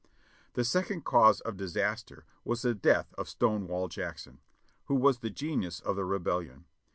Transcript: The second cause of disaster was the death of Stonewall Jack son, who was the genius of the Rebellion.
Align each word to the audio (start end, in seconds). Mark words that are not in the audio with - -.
The 0.53 0.63
second 0.63 1.05
cause 1.05 1.41
of 1.41 1.57
disaster 1.57 2.25
was 2.43 2.63
the 2.63 2.73
death 2.73 3.13
of 3.19 3.29
Stonewall 3.29 3.87
Jack 3.87 4.17
son, 4.17 4.39
who 4.85 4.95
was 4.95 5.19
the 5.19 5.29
genius 5.29 5.79
of 5.79 5.95
the 5.95 6.05
Rebellion. 6.05 6.65